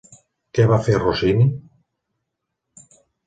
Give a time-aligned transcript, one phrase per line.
[0.57, 1.45] Què va fer Rossini?